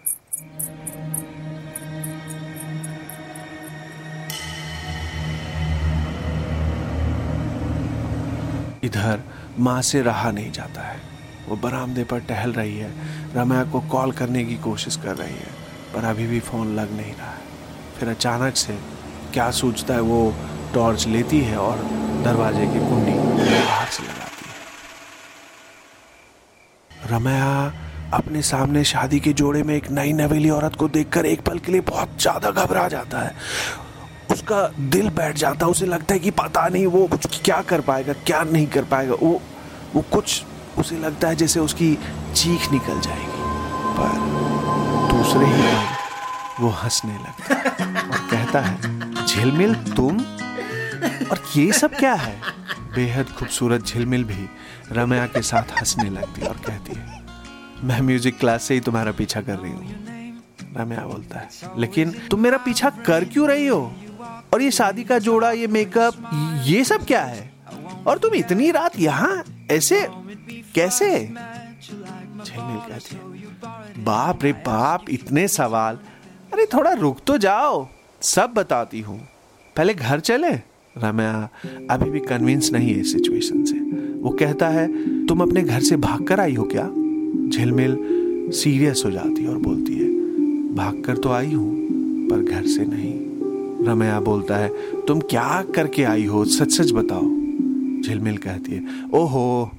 इधर 8.85 9.21
माँ 9.59 9.83
से 9.83 10.03
रहा 10.03 10.31
नहीं 10.31 10.53
जाता 10.53 10.83
है। 10.83 11.00
वो 11.49 11.57
बरामदे 11.57 12.05
पर 12.05 12.21
टहल 12.21 12.53
रही 12.53 12.79
है। 12.79 12.93
रम्या 13.35 13.65
को 13.65 13.81
कॉल 13.81 14.12
करने 14.12 14.45
की 14.45 14.57
कोशिश 14.57 14.97
कर 14.97 15.17
रही 15.17 15.35
है, 15.35 15.53
पर 15.95 16.05
अभी 16.05 16.27
भी 16.27 16.41
फ़ोन 16.41 16.75
लग 16.75 16.93
नहीं 16.97 17.15
रहा 17.15 17.31
है। 17.31 17.47
फिर 17.99 18.09
अचानक 18.09 18.57
से 18.57 18.79
क्या 19.33 19.50
सोचता 19.50 19.95
है 19.95 20.00
वो 20.00 20.35
टॉर्च 20.75 21.07
लेती 21.07 21.41
है 21.41 21.57
और 21.57 21.77
दरवाजे 22.25 22.67
की 22.67 22.79
कुंडी 22.81 23.13
बाहर 23.13 23.89
से 23.89 24.03
लगाती 24.03 24.45
है। 24.45 24.57
रम्या 27.11 27.73
अपने 28.15 28.43
सामने 28.43 28.85
शादी 28.85 29.19
के 29.21 29.33
जोड़े 29.35 29.63
में 29.63 29.75
एक 29.75 29.91
नई 29.91 30.13
नवेली 30.15 30.51
औरत 30.51 30.77
को 30.77 30.89
देखकर 30.89 31.27
एक 31.27 31.41
पल 31.43 31.59
के 31.59 31.73
लिए 31.73 31.81
बहुत 31.89 32.09
ज़्यादा 32.21 32.51
घबरा 32.53 32.87
जाता 32.89 33.19
है। 33.19 33.35
उसका 34.31 34.61
दिल 34.91 35.09
बैठ 35.11 35.37
जाता 35.37 35.67
है, 35.67 35.71
उसे 35.71 35.87
लगता 35.87 36.15
है 36.15 36.21
कि 36.21 36.31
पता 36.33 36.67
नहीं 36.69 36.87
वो 36.87 37.07
कुछ 37.09 37.41
क्या 37.43 37.61
कर 37.63 37.81
पाएगा, 37.81 38.13
क्या 38.27 38.43
नहीं 38.45 38.67
कर 38.67 38.85
पाएगा। 38.85 39.15
वो 39.15 39.41
वो 39.95 40.03
कुछ, 40.13 40.43
उसे 40.79 40.97
लगता 40.99 41.29
है 41.29 41.35
जैसे 41.37 41.61
उसकी 41.61 41.99
चीख 42.35 42.71
निकल 42.73 43.01
जाएगी। 43.01 43.27
पर 43.99 44.13
दूसरे 45.13 45.47
ही 45.47 45.63
पल 45.63 45.87
वो 46.61 46.69
हंसने 46.79 47.15
लगता 47.15 47.55
है 47.55 47.63
और 48.03 48.19
कहता 48.31 48.61
है, 48.61 48.75
झिलमिल, 49.27 49.75
तुम 49.97 50.19
और 51.23 51.43
ये 51.57 51.73
सब 51.73 51.95
क्या 51.95 52.13
है? 52.15 52.41
बेहद 52.95 53.29
खूबसूरत 53.29 53.85
झिलमिल 53.85 54.25
भी 54.25 54.49
रम्या 54.93 55.27
के 55.27 55.43
साथ 55.43 55.79
हंसने 55.79 56.09
लगती 56.11 56.43
और 56.43 56.57
कहती 56.67 56.95
है, 56.95 57.23
मैं 57.85 58.01
म्यूज़िक 58.01 58.39
क्लास 58.39 58.63
से 58.63 58.75
ही 58.75 58.81
तुम्हारा 58.81 59.13
पीछा 59.13 59.41
कर 59.41 59.59
रही 59.59 59.73
हूँ। 59.73 59.97
रम्या 60.77 61.07
बोलता 61.07 61.39
है, 61.39 61.49
लेकिन 61.79 62.13
तुम 62.31 62.41
मेरा 62.41 62.59
पीछा 62.59 62.91
कर 63.07 63.25
क्यों 63.25 63.49
रही 63.49 63.67
हो? 63.67 63.81
और 64.55 64.63
ये 64.63 64.71
शादी 64.71 65.05
का 65.05 65.19
जोड़ा, 65.19 65.51
ये 65.53 65.67
मेकअप 65.69 66.31
ये 66.67 66.85
सब 66.85 67.05
क्या 67.07 67.23
है? 67.23 67.51
और 68.07 68.19
तुम 68.19 68.35
इतनी 68.35 68.71
रात 68.71 68.99
यहाँ, 68.99 69.45
ऐसे 69.71 70.07
कैसे? 70.75 71.11
झिलमिल 72.41 72.79
कहती 72.79 73.15
है, 73.15 74.05
बाप 74.05 74.45
रे 74.45 74.53
बाप, 74.53 75.11
इतने 75.11 75.47
सवाल। 75.49 75.99
अरे 76.53 76.67
थोड़ा 76.67 76.93
रुक 76.93 77.19
तो 77.27 77.37
जाओ, 77.39 77.87
सब 78.23 78.53
बताती 78.55 79.01
हूँ। 79.01 79.19
पहले 79.77 79.95
घर 79.95 80.21
चले 80.21 80.53
रम्या 81.05 81.49
अभी 81.90 82.11
भी 82.11 82.21
कन्विंस 82.21 82.73
नहीं 82.73 82.93
है 82.95 83.00
इस 83.00 83.12
सिचुएशन 83.12 83.64
से। 83.64 83.78
वो 84.21 84.31
कहता 84.31 84.69
है, 84.69 84.87
तुम 85.26 85.40
अपने 85.40 85.62
घर 85.62 85.81
से 85.81 85.97
भाग 85.97 86.26
कर 86.26 86.40
आई 86.40 86.55
हो 86.55 86.64
क्या? 86.64 86.85
झिलमिल 87.49 87.97
सीरियस 88.52 89.02
हो 89.07 89.11
जाती 89.11 89.43
है 89.43 89.49
और 89.49 89.59
बोलती 89.59 89.95
है 89.95 90.09
भाग 90.75 91.02
कर 91.05 91.17
तो 91.17 91.28
आई 91.28 91.52
हूँ, 91.52 91.75
पर 92.28 92.43
घर 92.43 92.67
से 92.67 92.85
नहीं। 92.85 93.87
रमया 93.87 94.21
बोलता 94.21 94.57
है, 94.57 94.73
तुम 95.07 95.21
क्या 95.21 95.62
करके 95.75 96.05
आई 96.05 96.25
हो? 96.25 96.45
सच 96.45 96.71
सच 96.71 96.93
बताओ। 96.93 97.23
झिलमिल 98.02 98.37
कहती 98.37 98.73
है, 98.73 98.85
ओहो, 99.14 99.71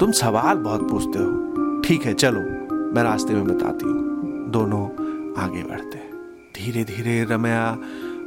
तुम 0.00 0.12
सवाल 0.12 0.56
बहुत 0.56 0.90
पूछते 0.90 1.18
हो। 1.18 1.82
ठीक 1.82 2.02
है, 2.02 2.14
चलो, 2.14 2.40
मैं 2.94 3.02
रास्ते 3.02 3.34
में 3.34 3.44
बताती 3.44 3.84
हूँ। 3.84 4.50
दोनों 4.50 4.84
आगे 5.42 5.62
बढ़ते 5.62 5.98
हैं। 5.98 6.10
धीरे 6.56 6.84
धीरे 6.84 7.24
रमया 7.24 7.78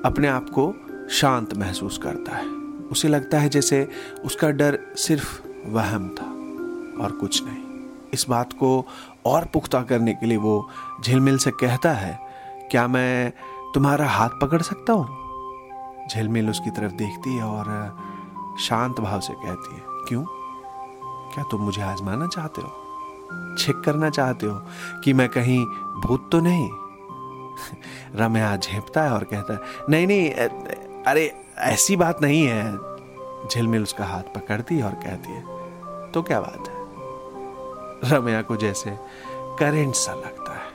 अपने 0.06 0.28
आप 0.28 0.50
को 0.50 0.68
शांत 1.12 1.58
महसूस 1.58 1.98
करता 1.98 2.36
है। 2.36 2.46
उसे 2.92 3.08
लगता 3.08 3.40
है 3.40 3.50
जैसे 3.50 3.90
उसका 4.26 4.50
डर 4.50 4.80
सिर्फ़ 4.98 5.42
वहम 5.68 6.10
था 6.10 6.26
और 7.04 7.12
कुछ 7.12 7.44
नहीं। 7.46 7.88
इस 8.14 8.26
बात 8.30 8.54
को 8.54 8.88
और 9.26 9.46
पुख्ता 9.46 9.82
करने 9.82 10.14
के 10.14 10.26
लिए 10.26 10.38
वो 10.38 10.70
झिलमिल 11.06 11.38
से 11.38 11.52
कहता 11.52 11.92
है, 11.92 12.20
क्या 12.72 12.88
मैं 12.88 13.34
तुम्हारा 13.74 14.08
हाथ 14.08 14.30
पकड़ 14.42 14.62
सकता 14.62 14.94
हूँ? 14.94 15.22
झिलमिल 16.08 16.50
उसकी 16.50 16.70
तरफ़ 16.70 16.92
देखती 16.92 17.36
है 17.36 17.44
और 17.44 17.98
शांत 18.60 19.00
भाव 19.00 19.20
से 19.20 19.34
कहती 19.34 19.76
है, 19.76 19.82
क्यों? 19.88 20.26
क्या 21.34 21.44
तुम 21.44 21.62
मुझे 21.62 21.82
आजमाना 21.82 22.28
चाहते 22.28 22.62
हो? 22.62 22.72
चेक 23.56 23.82
करना 23.86 24.10
चाहते 24.10 24.46
हो 24.46 24.62
कि 25.04 25.14
मैं 25.14 25.30
कहीं 25.30 25.66
भूत 26.06 26.30
तो 26.32 26.40
नहीं? 26.40 26.70
रम्या 28.16 28.58
झेपता 28.58 29.04
है 29.04 29.12
और 29.12 29.24
कहता 29.24 29.54
है, 29.54 29.60
नहीं 29.90 30.08
नहीं 30.08 30.30
अरे, 31.12 31.36
ऐसी 31.58 31.96
बात 31.96 32.22
नहीं 32.22 32.44
है। 32.48 32.78
झिलमिल 33.48 33.84
उसका 33.84 34.06
हाथ 34.06 34.24
पकड़ती 34.24 34.82
और 34.82 34.92
कहती 34.92 35.32
है 35.32 35.42
तो 36.12 36.22
क्या 36.22 36.42
बात 36.42 36.68
है? 36.68 36.76
रम्या 38.14 38.42
को 38.42 38.56
जैसे 38.56 38.98
करेंट 39.60 39.96
सा 39.96 40.14
लगता 40.14 40.54
है। 40.54 40.68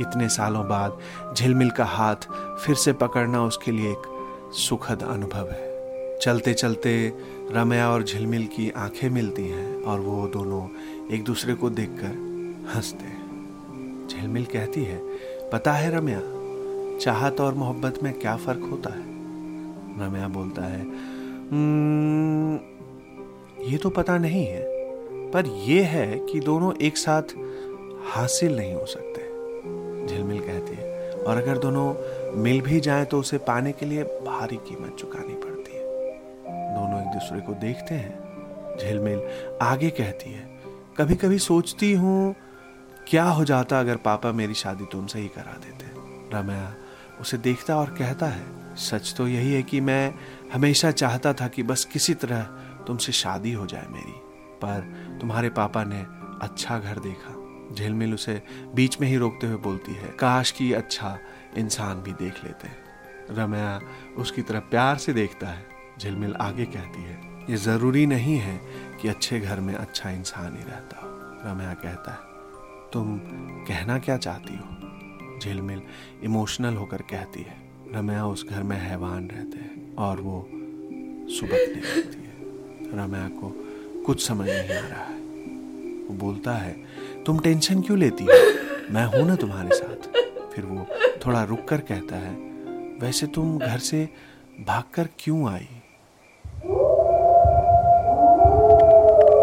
इतने 0.00 0.28
सालों 0.28 0.68
बाद 0.68 0.98
झिलमिल 1.36 1.70
का 1.70 1.84
हाथ 1.84 2.16
फिर 2.64 2.74
से 2.74 2.92
पकड़ना 2.92 3.42
उसके 3.42 3.72
लिए 3.72 3.90
एक 3.92 4.02
सुखद 4.52 5.02
अनुभव 5.02 5.50
है। 5.50 6.18
चलते 6.18 6.54
चलते 6.54 7.12
रम्या 7.50 7.90
और 7.90 8.02
झिलमिल 8.02 8.46
की 8.46 8.70
आँखें 8.70 9.10
मिलती 9.10 9.48
हैं 9.48 9.82
और 9.82 10.00
वो 10.00 10.26
दोनों 10.26 10.68
एक 11.10 11.24
दूसरे 11.24 11.54
को 11.54 11.70
देखकर 11.70 12.16
हँसते 12.74 13.04
हैं। 13.04 14.08
झिलमिल 14.10 14.44
कहती 14.44 14.84
है, 14.84 14.98
पता 15.50 15.72
है 15.72 15.96
रम्या, 15.96 16.20
चाहत 16.98 17.40
और 17.40 17.54
मोहब्बत 17.54 18.02
में 18.02 18.18
क्या 18.18 18.36
फ़र्क 18.36 18.68
होता 18.70 18.94
है? 18.94 19.09
रम्या 20.00 20.28
बोलता 20.28 20.62
है 20.64 20.80
ये 23.62 23.78
तो 23.78 23.90
पता 23.90 24.16
नहीं 24.18 24.44
है, 24.46 24.62
पर 25.32 25.46
यह 25.66 25.88
है 25.88 26.18
कि 26.22 26.40
दोनों 26.40 26.72
एक 26.82 26.96
साथ 26.96 27.34
हासिल 28.06 28.56
नहीं 28.56 28.74
हो 28.74 28.84
सकते, 28.86 29.20
झिलमिल 30.06 30.40
कहती 30.40 30.74
है। 30.74 30.88
और 31.20 31.36
अगर 31.36 31.58
दोनों 31.58 31.92
मिल 32.42 32.60
भी 32.60 32.80
जाएँ 32.80 33.04
तो 33.04 33.18
उसे 33.20 33.38
पाने 33.40 33.72
के 33.72 33.86
लिए 33.86 34.04
भारी 34.26 34.56
कीमत 34.68 34.96
चुकानी 34.98 35.34
पड़ती 35.34 35.72
है। 35.72 35.84
दोनों 36.74 37.00
एक 37.00 37.12
दूसरे 37.12 37.40
को 37.40 37.54
देखते 37.60 37.94
हैं, 37.94 38.78
झिलमिल 38.78 39.20
आगे 39.62 39.90
कहती 39.90 40.32
है 40.32 40.48
कभी 40.98 41.14
कभी 41.16 41.38
सोचती 41.40 41.92
हूँ, 41.92 42.34
क्या 43.08 43.24
हो 43.24 43.44
जाता 43.44 43.80
अगर 43.80 43.96
पापा 43.96 44.32
मेरी 44.32 44.54
शादी 44.54 44.84
तुमसे 44.92 45.18
ही 45.18 45.28
करा 45.28 45.58
देते? 45.58 45.84
रमया 46.32 46.74
उसे 47.20 47.38
देखता 47.38 47.76
और 47.76 47.90
कहता 47.98 48.26
है 48.26 48.59
सच 48.80 49.14
तो 49.16 49.26
यही 49.28 49.52
है 49.52 49.62
कि 49.62 49.80
मैं 49.80 50.14
हमेशा 50.52 50.90
चाहता 50.90 51.32
था 51.32 51.48
कि 51.48 51.62
बस 51.62 51.84
किसी 51.84 52.14
तरह 52.14 52.42
तुमसे 52.86 53.12
शादी 53.12 53.52
हो 53.52 53.66
जाए 53.66 53.86
मेरी, 53.90 54.12
पर 54.64 55.18
तुम्हारे 55.20 55.48
पापा 55.50 55.84
ने 55.84 56.00
अच्छा 56.42 56.78
घर 56.78 56.98
देखा। 56.98 57.36
झिलमिल 57.74 58.14
उसे 58.14 58.42
बीच 58.74 59.00
में 59.00 59.08
ही 59.08 59.16
रोकते 59.16 59.46
हुए 59.46 59.56
बोलती 59.56 59.94
है, 59.94 60.08
काश 60.10 60.50
की 60.50 60.72
अच्छा 60.72 61.18
इंसान 61.56 62.02
भी 62.02 62.12
देख 62.12 62.44
लेते। 62.44 62.68
रमया 63.34 63.80
उसकी 64.18 64.42
तरफ़ 64.42 64.64
प्यार 64.64 64.96
से 64.96 65.12
देखता 65.12 65.48
है। 65.48 65.66
झिलमिल 66.00 66.34
आगे 66.34 66.64
कहती 66.64 67.02
है, 67.02 67.20
ये 67.50 67.56
ज़रूरी 67.56 68.06
नहीं 68.06 68.36
है 68.38 68.60
कि 69.02 69.08
अच्छे 69.08 69.40
घर 69.40 69.60
में 69.60 69.74
अच्छा 69.74 70.10
इंसान 70.10 70.56
ही 70.56 70.64
रहता 70.64 71.00
हो। 71.00 71.08
रमया 71.44 71.74
कहता 71.74 72.12
है, 72.12 72.90
तुम 72.92 73.18
कहना 73.66 73.98
क्या 73.98 74.16
चाहती 74.16 74.56
हो? 74.56 75.38
झिलमिल 75.38 75.82
इमोशनल 76.22 76.74
होकर 76.74 77.02
कहती 77.02 77.42
है 77.42 77.59
रमया 77.94 78.26
उस 78.26 78.48
घर 78.50 78.62
में 78.62 78.76
हैवान 78.76 79.28
रहते 79.28 79.58
हैं 79.58 79.96
और 79.96 80.20
वो 80.20 80.48
सुबकने 81.30 81.96
लगती 81.96 82.22
है। 82.22 82.34
रमया 82.92 83.28
को 83.28 83.54
कुछ 84.06 84.28
समझ 84.28 84.48
नहीं 84.50 84.68
आ 84.68 84.88
रहा 84.88 85.04
है। 85.04 85.20
वो 86.06 86.14
बोलता 86.14 86.52
है, 86.52 86.76
तुम 87.26 87.38
टेंशन 87.38 87.80
क्यों 87.80 87.98
लेती 87.98 88.24
हो? 88.24 88.30
मैं 88.90 89.04
हूँ 89.04 89.26
ना 89.26 89.36
तुम्हारे 89.36 89.68
साथ। 89.72 90.08
फिर 90.52 90.64
वो 90.64 90.86
थोड़ा 91.26 91.44
रुक 91.44 91.68
कर 91.68 91.80
कहता 91.80 92.16
है, 92.16 92.34
वैसे 93.00 93.26
तुम 93.26 93.58
घर 93.58 93.78
से 93.78 94.08
भागकर 94.66 95.08
क्यों 95.18 95.50
आई? 95.50 95.68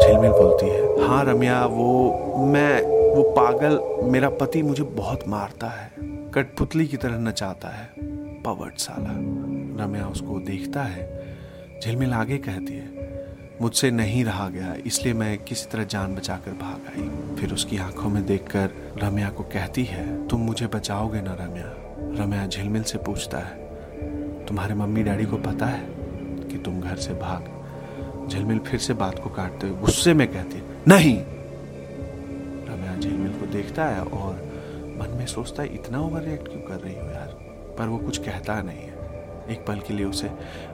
झिलमिल 0.07 0.31
बोलती 0.31 0.69
है 0.69 1.07
हाँ 1.07 1.25
रम्या, 1.25 1.65
वो, 1.65 2.13
मैं, 2.45 2.81
वो 3.15 3.23
पागल 3.23 3.79
मेरा 4.11 4.29
पति 4.29 4.61
मुझे 4.61 4.83
बहुत 4.83 5.27
मारता 5.27 5.67
है। 5.67 5.91
कठपुतली 6.31 6.87
की 6.87 6.97
तरह 6.97 7.19
नचाता 7.19 7.67
है। 7.67 8.06
पवट 8.47 8.77
साला 8.77 9.13
रम्या 9.83 10.05
उसको 10.07 10.39
देखता 10.39 10.83
है, 10.83 11.05
झिलमिल 11.83 12.13
आगे 12.13 12.37
कहती 12.37 12.73
है, 12.73 13.07
मुझसे 13.61 13.89
नहीं 13.91 14.23
रहा 14.25 14.47
गया, 14.49 14.75
इसलिए 14.85 15.13
मैं 15.13 15.37
किसी 15.37 15.69
तरह 15.69 15.83
जान 15.83 16.15
बचाकर 16.15 16.51
भाग 16.51 16.87
आई। 16.87 17.35
फिर 17.35 17.53
उसकी 17.53 17.77
आँखों 17.77 18.09
में 18.09 18.25
देखकर 18.25 18.69
रम्या 19.03 19.29
को 19.29 19.43
कहती 19.43 19.83
है, 19.83 20.05
तुम 20.27 20.41
मुझे 20.41 20.67
बचाओगे 20.67 21.21
ना 21.21 21.33
रम्या? 21.33 21.73
रम्या 22.23 22.47
झिलमिल 22.47 22.83
से 22.83 22.97
पूछता 22.97 23.37
है, 23.37 24.45
तुम्हारे 24.45 24.73
मम्मी 24.73 25.03
डैडी 25.03 25.25
को 25.25 25.37
पता 25.37 25.65
है 25.65 25.85
कि 26.49 26.57
तुम 26.57 26.81
घर 26.81 26.95
से 26.95 27.13
भाग? 27.13 28.27
झिलमिल 28.29 28.59
फिर 28.59 28.79
से 28.79 28.93
बात 28.93 29.19
को 29.19 29.29
काटते 29.29 29.67
हुए, 29.67 29.77
गुस्से 29.77 30.13
में 30.13 30.27
कहती 30.27 30.57
है, 30.57 30.63
नहीं! 30.87 31.17
रम्या 32.67 32.95
झिलमिल 32.99 33.31
को 33.31 33.45
देखता 33.45 33.85
है 33.85 34.01
और 34.01 34.33
मन 34.99 35.17
में 35.17 35.25
सोचता 35.25 35.63
है, 35.63 35.73
इतना 35.75 35.99
ओवर 35.99 36.21
रिएक्ट 36.21 36.47
क्यों 36.47 36.61
कर 36.61 36.75
रही 36.75 36.95
हो 36.95 37.09
यार? 37.09 37.26
पर 37.77 37.87
वो 37.87 37.97
कुछ 37.97 38.17
कहता 38.17 38.61
नहीं 38.61 38.79
है। 38.79 38.95
एक 39.49 39.65
पल 39.67 39.79
के 39.79 39.93
लिए 39.93 40.05
उसे 40.05 40.29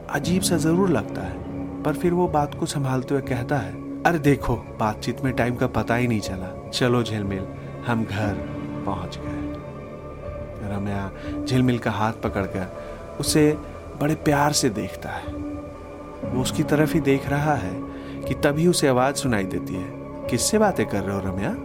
अजीब 0.09 0.41
सा 0.41 0.57
ज़रूर 0.57 0.89
लगता 0.89 1.21
है, 1.21 1.83
पर 1.83 1.93
फिर 1.93 2.13
वो 2.13 2.27
बात 2.27 2.55
को 2.55 2.65
संभालते 2.65 3.13
हुए 3.13 3.23
कहता 3.23 3.57
है, 3.57 4.01
अरे 4.03 4.19
देखो, 4.19 4.55
बातचीत 4.79 5.21
में 5.21 5.33
टाइम 5.33 5.55
का 5.55 5.67
पता 5.67 5.95
ही 5.95 6.07
नहीं 6.07 6.19
चला। 6.19 6.69
चलो 6.69 7.03
झिलमिल, 7.03 7.45
हम 7.87 8.03
घर 8.05 8.33
पहुँच 8.85 9.17
गए। 9.17 9.41
रम्या 10.69 11.11
झिलमिल 11.45 11.79
का 11.79 11.91
हाथ 11.91 12.13
पकड़कर 12.13 13.17
उसे 13.19 13.51
बड़े 14.01 14.15
प्यार 14.15 14.51
से 14.51 14.69
देखता 14.69 15.09
है। 15.09 15.33
वो 16.23 16.41
उसकी 16.41 16.63
तरफ़ 16.63 16.93
ही 16.93 16.99
देख 16.99 17.29
रहा 17.29 17.55
है 17.55 17.73
कि 18.23 18.33
तभी 18.33 18.67
उसे 18.67 18.87
आवाज़ 18.87 19.15
सुनाई 19.15 19.43
देती 19.43 19.73
है। 19.73 19.89
किससे 20.29 20.57
बातें 20.57 20.85
कर 20.85 21.03
रहे 21.03 21.15
हो 21.15 21.21
रम्या? 21.21 21.55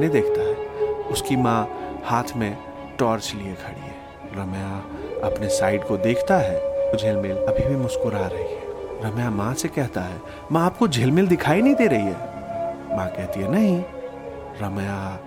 सामने 0.00 0.08
देखता 0.08 0.40
है। 0.40 0.54
उसकी 1.02 1.36
माँ 1.36 1.68
हाथ 2.04 2.24
में 2.36 2.58
टॉर्च 2.98 3.32
लिए 3.34 3.54
खड़ी 3.54 3.80
है। 3.80 3.96
रम्या 4.32 4.76
अपने 5.26 5.48
साइड 5.48 5.84
को 5.84 5.96
देखता 5.96 6.36
है। 6.36 6.70
झिलमिल 6.96 7.36
अभी 7.36 7.68
भी 7.68 7.76
मुस्कुरा 7.76 8.26
रही 8.26 8.54
है। 8.54 8.62
रम्या 9.04 9.30
माँ 9.30 9.54
से 9.54 9.68
कहता 9.68 10.00
है, 10.00 10.20
माँ, 10.52 10.66
आपको 10.66 10.88
झिलमिल 10.88 11.26
दिखाई 11.26 11.62
नहीं 11.62 11.74
दे 11.74 11.86
रही 11.86 12.00
है? 12.00 12.16
माँ 12.96 13.08
कहती 13.08 13.40
है, 13.40 13.50
नहीं। 13.50 13.84
रम्या 14.62 15.20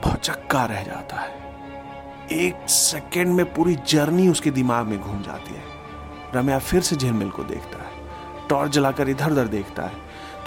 बहुत 0.00 0.20
चक्का 0.20 0.64
रह 0.64 0.82
जाता 0.82 1.16
है। 1.16 1.30
एक 2.32 2.68
सेकेंड 2.68 3.28
में 3.28 3.54
पूरी 3.54 3.78
जर्नी 3.88 4.28
उसके 4.28 4.50
दिमाग 4.50 4.86
में 4.86 5.00
घूम 5.00 5.22
जाती 5.22 5.54
है। 5.54 5.62
रम्या 6.34 6.58
फिर 6.58 6.80
से 6.80 6.96
झिलमिल 6.96 7.30
को 7.30 7.44
देखता 7.44 7.78
है। 7.78 7.90
टॉर्च 8.48 8.70
जलाकर 8.70 9.08
इधर 9.08 9.30
उधर 9.30 9.44
देखता 9.44 9.82
है। 9.82 9.92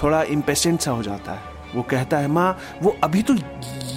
थोड़ा 0.04 0.24
इम्पेशेंट 0.24 0.80
सा 0.80 0.92
हो 0.92 1.04
जाता 1.04 1.32
है। 1.32 1.53
वो 1.76 1.82
कहता 1.84 2.18
है, 2.18 2.28
माँ, 2.28 2.58
वो 2.82 2.96
अभी 3.04 3.22
तो 3.22 3.36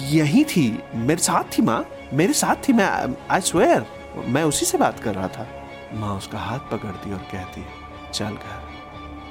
यही 0.09 0.43
थी, 0.45 0.67
मेरे 0.95 1.21
साथ 1.21 1.57
थी, 1.57 1.61
माँ, 1.61 1.85
मेरे 2.13 2.33
साथ 2.33 2.67
थी, 2.67 2.73
मैं 2.73 3.15
आई 3.31 3.41
स्वेयर 3.41 3.85
मैं 4.27 4.43
उसी 4.43 4.65
से 4.65 4.77
बात 4.77 4.99
कर 4.99 5.15
रहा 5.15 5.27
था। 5.27 5.47
माँ 5.93 6.15
उसका 6.17 6.39
हाथ 6.39 6.59
पकड़ती 6.71 7.11
और 7.13 7.19
कहती 7.31 7.61
है 7.61 8.11
चल 8.11 8.25
घर, 8.27 8.61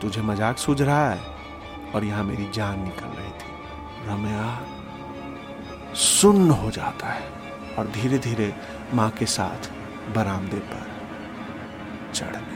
तुझे 0.02 0.22
मज़ाक 0.22 0.58
सूझ 0.58 0.80
रहा 0.82 1.10
है 1.10 1.20
और 1.94 2.04
यहाँ 2.04 2.24
मेरी 2.24 2.50
जान 2.54 2.82
निकल 2.84 3.16
रही 3.18 3.30
थी। 3.30 4.08
रम्या 4.08 4.58
सुन्न 5.96 6.50
हो 6.52 6.70
जाता 6.70 7.08
है 7.08 7.24
और 7.78 7.90
धीरे 7.92 8.18
धीरे 8.18 8.52
माँ 8.94 9.10
के 9.10 9.26
साथ 9.28 9.70
बरामदे 10.14 10.58
पर 10.58 10.86
चढ़ने 12.14 12.55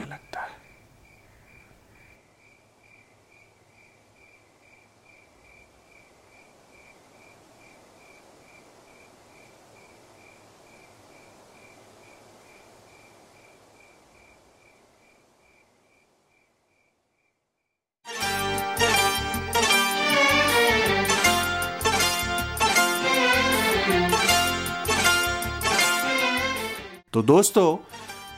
तो 27.13 27.21
दोस्तों, 27.21 27.75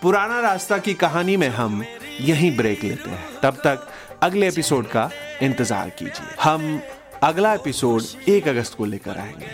पुराना 0.01 0.39
रास्ता 0.39 0.77
की 0.77 0.93
कहानी 0.93 1.37
में 1.37 1.49
हम 1.49 1.85
यहीं 2.21 2.57
ब्रेक 2.57 2.83
लेते 2.83 3.09
हैं। 3.09 3.39
तब 3.43 3.53
तक 3.53 3.87
अगले 4.23 4.47
एपिसोड 4.47 4.87
का 4.87 5.09
इंतज़ार 5.41 5.89
कीजिए। 5.89 6.35
हम 6.43 6.81
अगला 7.23 7.53
एपिसोड 7.53 8.03
एक 8.29 8.47
अगस्त 8.47 8.73
को 8.73 8.85
लेकर 8.85 9.17
आएँगे। 9.17 9.47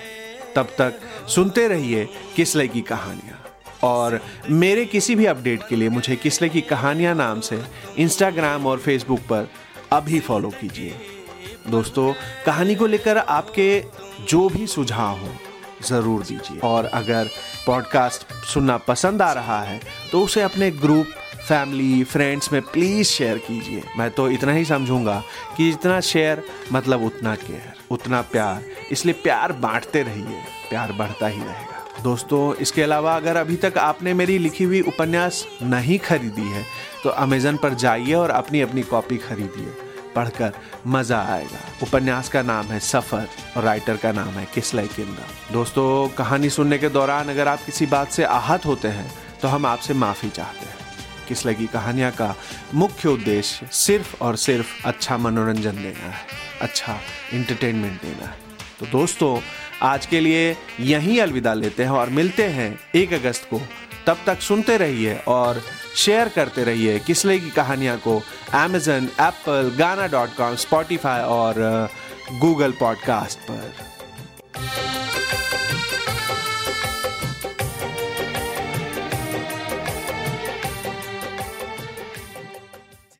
तब 0.55 0.65
तक 0.65 0.99
सुनते 1.27 1.67
रहिए 1.67 2.07
किसले 2.35 2.67
की 2.67 2.81
कहानियाँ। 2.81 3.43
और 3.83 4.19
मेरे 4.49 4.85
किसी 4.85 5.15
भी 5.15 5.25
अपडेट 5.25 5.67
के 5.69 5.75
लिए 5.75 5.89
मुझे 5.89 6.15
किसले 6.15 6.49
की 6.49 6.61
कहानियाँ 6.61 7.15
नाम 7.15 7.39
से 7.39 7.61
इंस्टाग्राम 7.97 8.67
और 8.67 8.79
फेसबुक 8.79 9.19
पर 9.19 9.49
अभी 9.91 10.19
फॉलो 10.19 10.49
कीजिए। 10.49 10.95
दोस्तों, 11.67 12.13
कहानी 12.45 12.75
को 12.75 12.87
लेकर 12.87 13.17
आपके 13.17 13.83
जो 14.29 14.49
भी 14.49 14.67
सुझाव 14.67 15.19
हो 15.19 15.29
ज़रूर 15.83 16.23
दीजिए। 16.23 16.59
और 16.63 16.85
अगर 16.85 17.29
पॉडकास्ट 17.65 18.33
सुनना 18.45 18.77
पसंद 18.79 19.21
आ 19.21 19.31
रहा 19.33 19.61
है 19.61 19.79
तो 20.11 20.21
उसे 20.21 20.41
अपने 20.41 20.69
ग्रुप 20.73 21.07
फैमिली 21.47 22.03
फ्रेंड्स 22.03 22.51
में 22.53 22.61
प्लीज़ 22.63 23.07
शेयर 23.07 23.37
कीजिए। 23.37 23.83
मैं 23.97 24.09
तो 24.11 24.29
इतना 24.29 24.51
ही 24.51 24.65
समझूँगा 24.65 25.21
कि 25.57 25.71
जितना 25.71 25.99
शेयर 26.01 26.43
मतलब 26.73 27.03
उतना 27.03 27.35
केयर 27.37 27.73
उतना 27.91 28.21
प्यार। 28.21 28.63
इसलिए 28.91 29.13
प्यार 29.23 29.51
बांटते 29.53 30.01
रहिए, 30.03 30.41
प्यार 30.69 30.91
बढ़ता 30.91 31.27
ही 31.27 31.39
रहेगा। 31.39 32.01
दोस्तों, 32.03 32.53
इसके 32.55 32.81
अलावा 32.81 33.15
अगर 33.15 33.35
अभी 33.35 33.55
तक 33.55 33.77
आपने 33.77 34.13
मेरी 34.13 34.37
लिखी 34.37 34.63
हुई 34.63 34.81
उपन्यास 34.83 35.45
नहीं 35.63 35.97
खरीदी 35.99 36.49
है 36.49 36.63
तो 37.03 37.09
अमेजन 37.09 37.57
पर 37.57 37.73
जाइए 37.75 38.13
और 38.13 38.29
अपनी 38.31 38.61
अपनी 38.61 38.81
कॉपी 38.83 39.17
खरीदिए। 39.19 39.73
पढ़कर 40.19 40.53
मज़ा 40.87 41.21
आएगा। 41.25 41.59
उपन्यास 41.83 42.29
का 42.29 42.41
नाम 42.43 42.65
है 42.67 42.79
सफ़र 42.85 43.27
और 43.57 43.63
राइटर 43.63 43.97
का 43.97 44.11
नाम 44.13 44.29
है 44.29 44.47
किसलाई 44.53 44.87
किंदा 44.89 45.27
दोस्तों, 45.53 46.09
कहानी 46.15 46.49
सुनने 46.51 46.77
के 46.77 46.89
दौरान 46.91 47.29
अगर 47.29 47.47
आप 47.47 47.65
किसी 47.65 47.85
बात 47.87 48.11
से 48.11 48.23
आहत 48.25 48.65
होते 48.65 48.87
हैं 48.89 49.11
तो 49.41 49.47
हम 49.47 49.65
आपसे 49.65 49.93
माफ़ी 49.95 50.29
चाहते 50.29 50.65
हैं। 50.65 50.77
किसलाई 51.27 51.55
की 51.55 51.65
कहानियाँ 51.67 52.11
का 52.11 52.33
मुख्य 52.73 53.09
उद्देश्य 53.09 53.67
सिर्फ़ 53.73 54.15
और 54.23 54.35
सिर्फ़ 54.37 54.87
अच्छा 54.87 55.17
मनोरंजन 55.17 55.75
देना 55.75 56.09
है 56.09 56.25
अच्छा 56.61 56.97
इंटरटेनमेंट 57.33 58.01
देना 58.01 58.25
है। 58.25 58.37
तो 58.79 58.85
दोस्तों, 58.87 59.39
आज 59.81 60.05
के 60.05 60.19
लिए 60.19 60.55
यहीं 60.79 61.19
अलविदा 61.21 61.53
लेते 61.53 61.83
हैं 61.83 61.91
और 61.91 62.09
मिलते 62.11 62.47
हैं 62.49 62.79
एक 62.95 63.13
अगस्त 63.13 63.47
को। 63.49 63.61
तब 64.07 64.17
तक 64.25 64.41
सुनते 64.41 64.77
रहिए 64.77 65.15
और 65.27 65.61
शेयर 65.95 66.29
करते 66.29 66.63
रहिए 66.63 66.99
किसले 66.99 67.39
की 67.39 67.49
कहानियाँ 67.49 67.97
को 67.97 68.21
Amazon 68.53 69.09
Apple 69.19 69.71
Gaana 69.77 70.07
dot 70.07 70.35
com 70.37 70.55
Spotify 70.55 71.21
और 71.21 71.87
uh, 71.89 72.39
गूगल 72.41 72.71
पॉडकास्ट 72.71 73.39
पर। 73.39 73.73